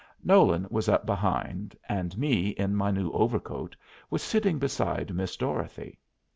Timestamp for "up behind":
0.89-1.77